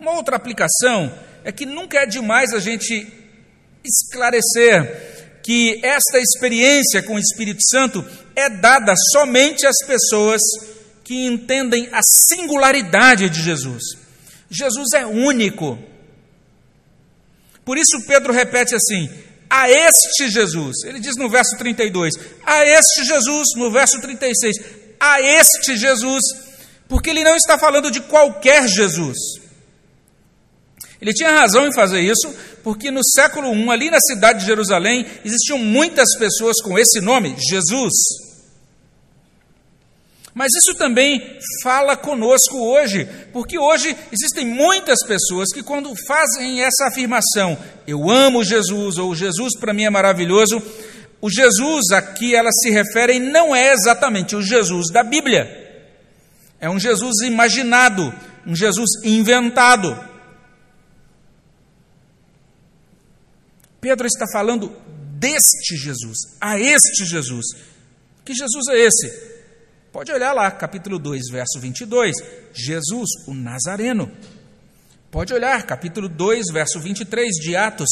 [0.00, 1.12] Uma outra aplicação
[1.44, 3.06] é que nunca é demais a gente
[3.88, 8.04] esclarecer que esta experiência com o Espírito Santo
[8.36, 10.40] é dada somente às pessoas
[11.02, 13.82] que entendem a singularidade de Jesus.
[14.50, 15.78] Jesus é único.
[17.64, 19.08] Por isso Pedro repete assim:
[19.48, 24.56] a este Jesus, ele diz no verso 32, a este Jesus, no verso 36,
[25.00, 26.22] a este Jesus,
[26.86, 29.16] porque ele não está falando de qualquer Jesus.
[31.00, 32.34] Ele tinha razão em fazer isso,
[32.68, 37.34] porque no século I, ali na cidade de Jerusalém, existiam muitas pessoas com esse nome,
[37.48, 37.94] Jesus.
[40.34, 46.88] Mas isso também fala conosco hoje, porque hoje existem muitas pessoas que, quando fazem essa
[46.88, 50.62] afirmação, eu amo Jesus, ou Jesus para mim é maravilhoso,
[51.22, 55.48] o Jesus a que elas se referem não é exatamente o Jesus da Bíblia.
[56.60, 58.12] É um Jesus imaginado,
[58.46, 60.07] um Jesus inventado.
[63.80, 64.74] Pedro está falando
[65.18, 67.46] deste Jesus, a este Jesus.
[68.24, 69.38] Que Jesus é esse?
[69.92, 72.16] Pode olhar lá, capítulo 2, verso 22,
[72.52, 74.10] Jesus, o Nazareno.
[75.10, 77.88] Pode olhar, capítulo 2, verso 23 de Atos,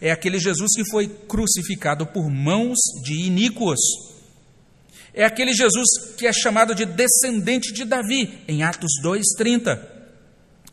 [0.00, 3.78] é aquele Jesus que foi crucificado por mãos de iníquos.
[5.14, 9.78] É aquele Jesus que é chamado de descendente de Davi, em Atos 2:30.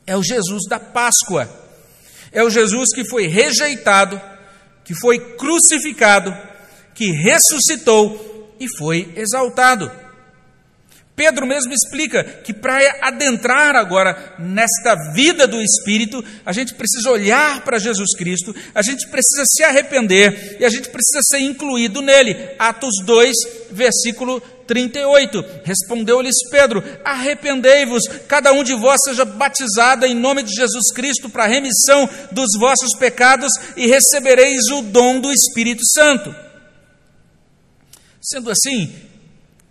[0.08, 1.48] É o Jesus da Páscoa.
[2.32, 4.20] É o Jesus que foi rejeitado,
[4.90, 6.36] que foi crucificado,
[6.96, 9.92] que ressuscitou e foi exaltado.
[11.16, 17.64] Pedro mesmo explica que para adentrar agora nesta vida do Espírito, a gente precisa olhar
[17.64, 22.36] para Jesus Cristo, a gente precisa se arrepender e a gente precisa ser incluído nele.
[22.58, 23.36] Atos 2,
[23.70, 25.44] versículo 38.
[25.64, 31.46] Respondeu-lhes Pedro: Arrependei-vos, cada um de vós seja batizado em nome de Jesus Cristo para
[31.46, 36.34] a remissão dos vossos pecados e recebereis o dom do Espírito Santo.
[38.22, 38.94] Sendo assim,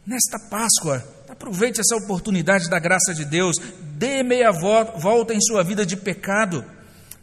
[0.04, 3.56] nesta Páscoa, Aproveite essa oportunidade da graça de Deus,
[3.96, 6.64] dê meia volta em sua vida de pecado.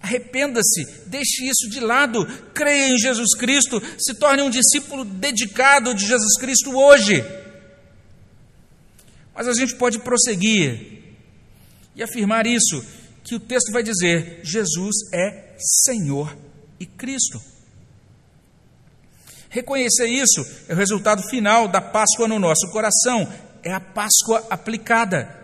[0.02, 6.06] Arrependa-se, deixe isso de lado, creia em Jesus Cristo, se torne um discípulo dedicado de
[6.06, 7.26] Jesus Cristo hoje.
[9.36, 11.04] Mas a gente pode prosseguir
[11.96, 12.84] e afirmar isso,
[13.24, 16.36] que o texto vai dizer: Jesus é Senhor
[16.80, 17.42] e Cristo.
[19.50, 23.28] Reconhecer isso é o resultado final da Páscoa no nosso coração,
[23.64, 25.44] é a Páscoa aplicada.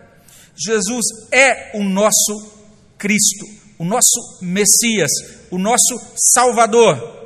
[0.54, 2.52] Jesus é o nosso
[2.98, 3.46] Cristo,
[3.78, 5.10] o nosso Messias,
[5.50, 5.98] o nosso
[6.34, 7.20] Salvador.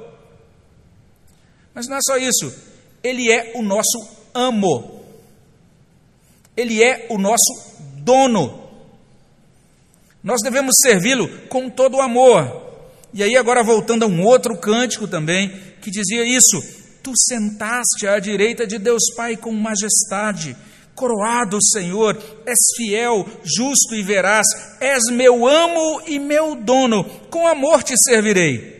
[1.74, 2.54] Mas não é só isso,
[3.02, 4.95] ele é o nosso amo,
[6.56, 8.66] ele é o nosso dono.
[10.22, 12.64] Nós devemos servi-lo com todo o amor.
[13.12, 16.60] E aí, agora voltando a um outro cântico também, que dizia isso:
[17.02, 20.56] Tu sentaste à direita de Deus Pai com majestade,
[20.94, 24.46] coroado, Senhor, és fiel, justo e veraz,
[24.80, 28.74] és meu amo e meu dono, com amor te servirei.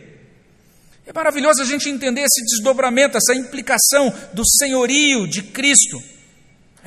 [1.05, 6.16] É maravilhoso a gente entender esse desdobramento, essa implicação do senhorio de Cristo.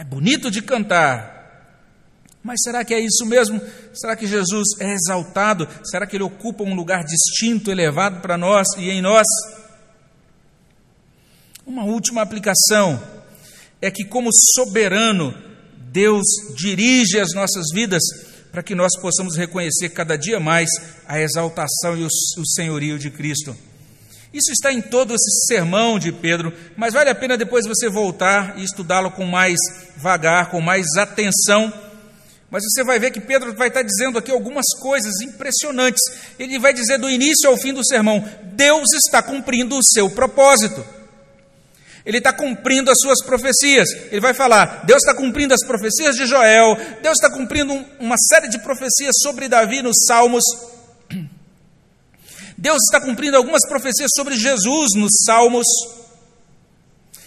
[0.00, 1.76] É bonito de cantar,
[2.42, 3.60] mas será que é isso mesmo?
[3.92, 5.68] Será que Jesus é exaltado?
[5.84, 9.26] Será que ele ocupa um lugar distinto, elevado para nós e em nós?
[11.66, 12.98] Uma última aplicação
[13.82, 15.34] é que, como soberano,
[15.92, 16.24] Deus
[16.56, 18.02] dirige as nossas vidas
[18.50, 20.70] para que nós possamos reconhecer cada dia mais
[21.06, 23.54] a exaltação e o, senhorio de Cristo.
[24.32, 28.58] Isso está em todo esse sermão de Pedro, mas vale a pena depois você voltar
[28.58, 29.58] e estudá-lo com mais
[29.96, 31.72] vagar, com mais atenção
[32.50, 36.02] mas você vai ver que Pedro vai estar dizendo aqui algumas coisas impressionantes.
[36.36, 40.84] Ele vai dizer do início ao fim do sermão: Deus está cumprindo o seu propósito.
[42.04, 43.88] Ele está cumprindo as suas profecias.
[44.10, 48.48] Ele vai falar: Deus está cumprindo as profecias de Joel, Deus está cumprindo uma série
[48.48, 50.42] de profecias sobre Davi nos Salmos.
[52.60, 55.64] Deus está cumprindo algumas profecias sobre Jesus nos Salmos.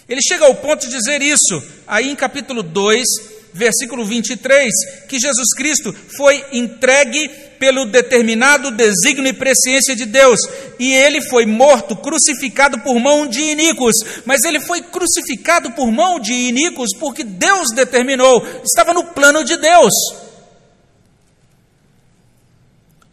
[0.08, 3.04] Ele chega ao ponto de dizer isso aí em capítulo 2,
[3.52, 4.70] versículo 23,
[5.08, 10.38] que Jesus Cristo foi entregue pelo determinado desígnio e presciência de Deus,
[10.78, 16.20] e ele foi morto, crucificado por mão de iníquos, mas ele foi crucificado por mão
[16.20, 19.92] de iníquos porque Deus determinou, estava no plano de Deus.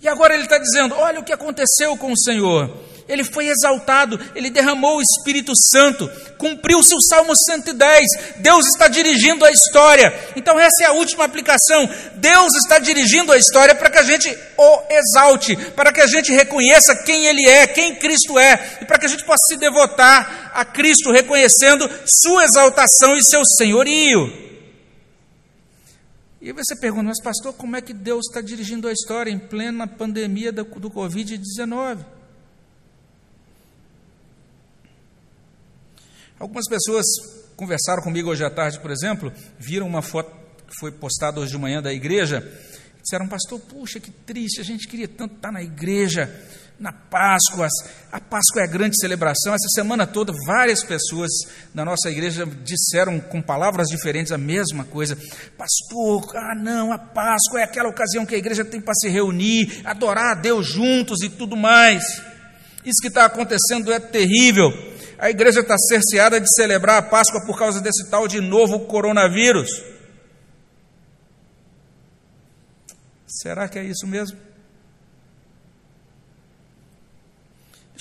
[0.01, 2.69] E agora ele está dizendo: olha o que aconteceu com o Senhor
[3.11, 8.01] ele foi exaltado, ele derramou o Espírito Santo, cumpriu-se o Salmo 110.
[8.37, 10.13] Deus está dirigindo a história.
[10.35, 11.89] Então, essa é a última aplicação.
[12.15, 16.31] Deus está dirigindo a história para que a gente o exalte, para que a gente
[16.31, 20.51] reconheça quem Ele é, quem Cristo é, e para que a gente possa se devotar
[20.53, 24.50] a Cristo, reconhecendo Sua exaltação e seu senhorio.
[26.41, 29.85] E você pergunta, mas pastor, como é que Deus está dirigindo a história em plena
[29.85, 32.03] pandemia do, do Covid-19?
[36.39, 37.05] Algumas pessoas
[37.55, 40.35] conversaram comigo hoje à tarde, por exemplo, viram uma foto
[40.67, 42.41] que foi postada hoje de manhã da igreja,
[43.03, 46.25] disseram, pastor, puxa, que triste, a gente queria tanto estar na igreja,
[46.81, 47.67] na Páscoa,
[48.11, 49.53] a Páscoa é a grande celebração.
[49.53, 51.29] Essa semana toda, várias pessoas
[51.75, 55.15] da nossa igreja disseram com palavras diferentes a mesma coisa.
[55.55, 59.83] Pastor, ah não, a Páscoa é aquela ocasião que a igreja tem para se reunir,
[59.85, 62.03] adorar a Deus juntos e tudo mais.
[62.83, 64.71] Isso que está acontecendo é terrível.
[65.19, 69.69] A igreja está cerceada de celebrar a Páscoa por causa desse tal de novo coronavírus.
[73.27, 74.50] Será que é isso mesmo?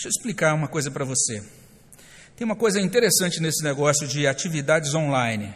[0.01, 1.43] Deixa eu explicar uma coisa para você.
[2.35, 5.55] Tem uma coisa interessante nesse negócio de atividades online.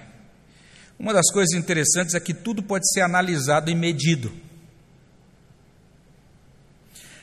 [0.98, 4.30] Uma das coisas interessantes é que tudo pode ser analisado e medido.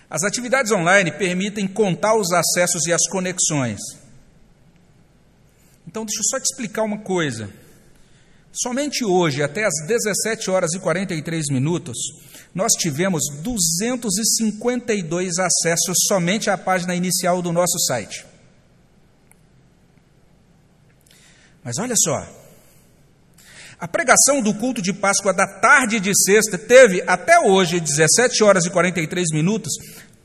[0.09, 3.79] As atividades online permitem contar os acessos e as conexões.
[5.87, 7.53] Então, deixa eu só te explicar uma coisa.
[8.51, 11.97] Somente hoje, até às 17 horas e 43 minutos,
[12.53, 18.25] nós tivemos 252 acessos somente à página inicial do nosso site.
[21.63, 22.27] Mas olha só,
[23.79, 28.65] a pregação do culto de Páscoa da tarde de sexta teve, até hoje, 17 horas
[28.65, 29.73] e 43 minutos,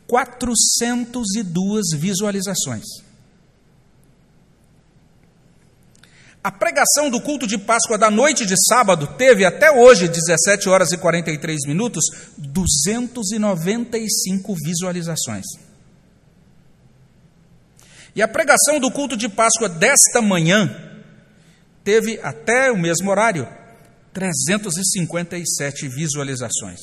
[0.06, 3.05] 402 visualizações.
[6.46, 10.92] A pregação do culto de Páscoa da noite de sábado teve até hoje, 17 horas
[10.92, 12.04] e 43 minutos,
[12.38, 15.44] 295 visualizações.
[18.14, 21.02] E a pregação do culto de Páscoa desta manhã
[21.82, 23.48] teve até o mesmo horário
[24.12, 26.78] 357 visualizações.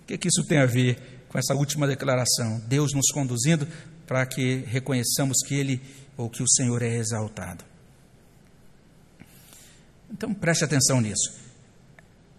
[0.00, 2.58] O que, que isso tem a ver com essa última declaração?
[2.66, 3.68] Deus nos conduzindo
[4.06, 5.78] para que reconheçamos que Ele
[6.16, 7.73] ou que o Senhor é exaltado.
[10.10, 11.44] Então preste atenção nisso.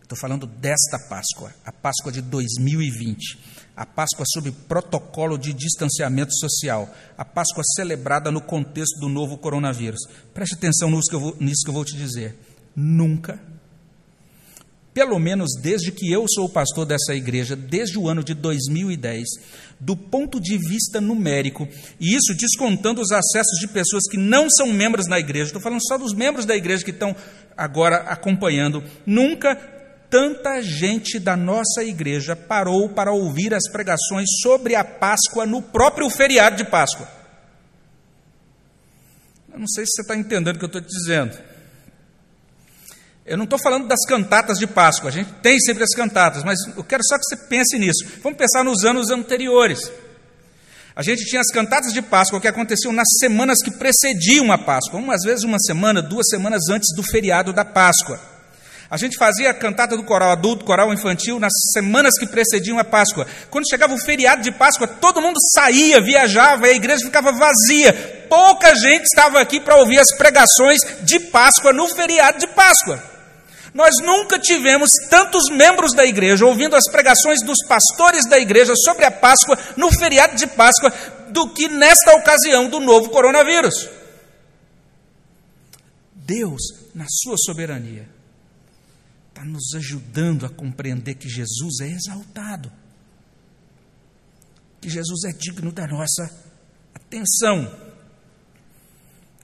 [0.05, 3.39] Estou falando desta Páscoa, a Páscoa de 2020,
[3.76, 6.88] a Páscoa sob protocolo de distanciamento social,
[7.18, 10.01] a Páscoa celebrada no contexto do novo coronavírus.
[10.32, 12.38] Preste atenção nisso que eu vou, que eu vou te dizer.
[12.76, 13.39] Nunca.
[14.93, 19.26] Pelo menos desde que eu sou pastor dessa igreja, desde o ano de 2010,
[19.78, 21.68] do ponto de vista numérico,
[21.99, 25.86] e isso descontando os acessos de pessoas que não são membros da igreja, estou falando
[25.86, 27.13] só dos membros da igreja que estão
[27.58, 29.56] agora acompanhando, nunca
[30.10, 36.10] tanta gente da nossa igreja parou para ouvir as pregações sobre a Páscoa no próprio
[36.10, 37.08] feriado de Páscoa.
[39.51, 41.38] Eu não sei se você está entendendo o que eu estou te dizendo.
[43.26, 46.60] Eu não estou falando das cantatas de Páscoa, a gente tem sempre as cantatas, mas
[46.78, 48.06] eu quero só que você pense nisso.
[48.22, 49.91] Vamos pensar nos anos anteriores.
[50.96, 54.98] A gente tinha as cantatas de Páscoa que aconteciam nas semanas que precediam a Páscoa,
[54.98, 58.18] umas vezes uma semana, duas semanas antes do feriado da Páscoa.
[58.89, 62.84] A gente fazia a cantata do coral adulto, coral infantil, nas semanas que precediam a
[62.86, 63.28] Páscoa.
[63.50, 68.26] Quando chegava o feriado de Páscoa, todo mundo saía, viajava, e a igreja ficava vazia.
[68.30, 73.14] Pouca gente estava aqui para ouvir as pregações de Páscoa no feriado de Páscoa.
[73.76, 79.03] Nós nunca tivemos tantos membros da igreja ouvindo as pregações dos pastores da igreja sobre
[79.03, 80.89] a Páscoa no feriado de Páscoa
[81.30, 83.89] do que nesta ocasião do novo coronavírus.
[86.15, 86.61] Deus,
[86.95, 88.07] na sua soberania,
[89.28, 92.71] está nos ajudando a compreender que Jesus é exaltado,
[94.80, 96.32] que Jesus é digno da nossa
[96.93, 97.78] atenção.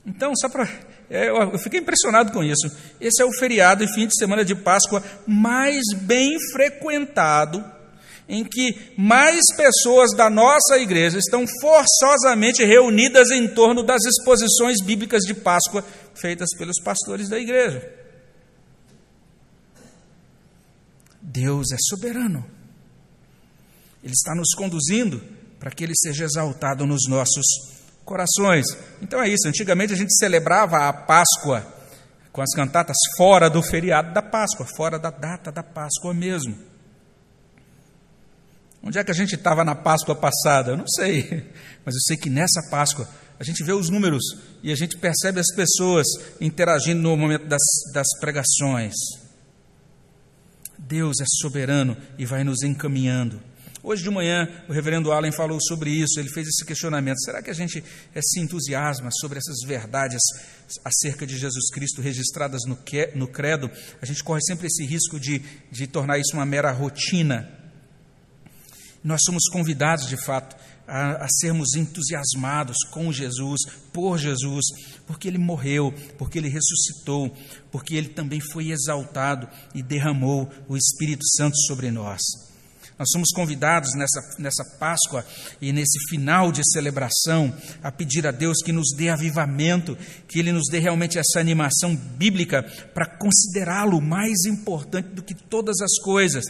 [0.05, 2.72] Então, só para eu fiquei impressionado com isso.
[2.99, 7.64] Esse é o feriado e fim de semana de Páscoa mais bem frequentado,
[8.30, 15.24] em que mais pessoas da nossa igreja estão forçosamente reunidas em torno das exposições bíblicas
[15.24, 15.84] de Páscoa
[16.16, 17.91] feitas pelos pastores da igreja.
[21.22, 22.45] Deus é soberano.
[24.01, 25.22] Ele está nos conduzindo
[25.59, 27.45] para que ele seja exaltado nos nossos
[28.06, 28.66] corações.
[29.02, 29.47] Então é isso.
[29.47, 31.66] Antigamente a gente celebrava a Páscoa
[32.32, 36.58] com as cantatas fora do feriado da Páscoa, fora da data da Páscoa mesmo.
[38.84, 40.72] Onde é que a gente estava na Páscoa passada?
[40.72, 41.52] Eu não sei,
[41.86, 43.08] mas eu sei que nessa Páscoa
[43.39, 44.24] a gente vê os números
[44.64, 46.08] e a gente percebe as pessoas
[46.39, 47.62] interagindo no momento das,
[47.93, 48.93] das pregações.
[50.78, 53.41] Deus é soberano e vai nos encaminhando.
[53.84, 57.49] Hoje de manhã, o reverendo Allen falou sobre isso, ele fez esse questionamento: será que
[57.49, 60.21] a gente eh, se entusiasma sobre essas verdades
[60.86, 62.77] acerca de Jesus Cristo registradas no,
[63.15, 63.71] no credo?
[63.99, 65.39] A gente corre sempre esse risco de,
[65.71, 67.49] de tornar isso uma mera rotina.
[69.03, 70.55] Nós somos convidados, de fato,
[70.88, 73.61] a, a, sermos entusiasmados com Jesus,
[73.91, 74.65] por Jesus,
[75.07, 77.36] porque Ele morreu, porque Ele ressuscitou,
[77.71, 82.21] porque Ele também foi exaltado e derramou o Espírito Santo sobre nós.
[82.98, 85.26] Nós somos convidados nessa, nessa Páscoa
[85.60, 90.52] e nesse final de celebração a pedir a Deus que nos dê avivamento, que Ele
[90.52, 92.64] nos dê realmente essa animação bíblica
[92.94, 96.46] para considerá-lo mais importante do que todas as coisas.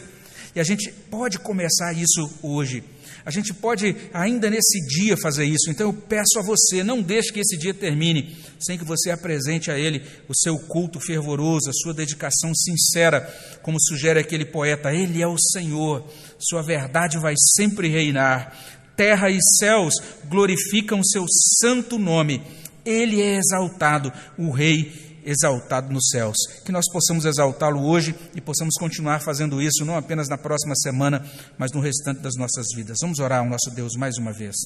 [0.54, 2.84] E a gente pode começar isso hoje.
[3.24, 5.70] A gente pode ainda nesse dia fazer isso.
[5.70, 9.70] Então eu peço a você, não deixe que esse dia termine sem que você apresente
[9.70, 13.22] a Ele o seu culto fervoroso, a sua dedicação sincera,
[13.62, 14.92] como sugere aquele poeta.
[14.92, 16.08] Ele é o Senhor,
[16.38, 18.56] Sua verdade vai sempre reinar.
[18.96, 19.94] Terra e céus
[20.28, 21.24] glorificam seu
[21.60, 22.42] santo nome.
[22.84, 26.36] Ele é exaltado, o Rei exaltado nos céus.
[26.64, 31.24] Que nós possamos exaltá-lo hoje e possamos continuar fazendo isso, não apenas na próxima semana,
[31.58, 32.98] mas no restante das nossas vidas.
[33.00, 34.56] Vamos orar ao nosso Deus mais uma vez.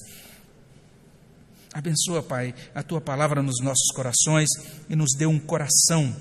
[1.73, 4.49] Abençoa, Pai, a tua palavra nos nossos corações
[4.89, 6.15] e nos dê um coração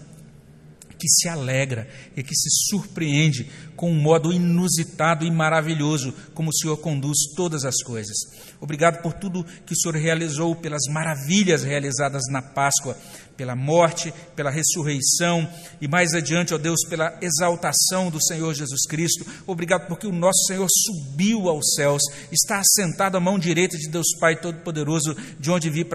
[0.98, 6.54] que se alegra e que se surpreende com um modo inusitado e maravilhoso como o
[6.54, 8.16] Senhor conduz todas as coisas.
[8.60, 12.96] Obrigado por tudo que o Senhor realizou, pelas maravilhas realizadas na Páscoa
[13.36, 15.48] pela morte, pela ressurreição
[15.80, 19.26] e mais adiante, ó Deus, pela exaltação do Senhor Jesus Cristo.
[19.46, 24.06] Obrigado porque o nosso Senhor subiu aos céus, está assentado à mão direita de Deus
[24.18, 25.86] Pai Todo-Poderoso, de onde vir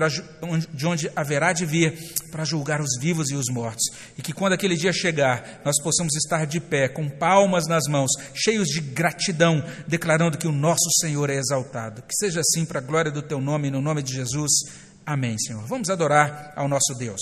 [0.73, 1.97] de onde haverá de vir
[2.31, 3.83] para julgar os vivos e os mortos.
[4.17, 8.11] E que quando aquele dia chegar, nós possamos estar de pé, com palmas nas mãos,
[8.33, 12.01] cheios de gratidão, declarando que o nosso Senhor é exaltado.
[12.01, 14.51] Que seja assim para a glória do teu nome, no nome de Jesus.
[15.05, 15.63] Amém, Senhor.
[15.65, 17.21] Vamos adorar ao nosso Deus.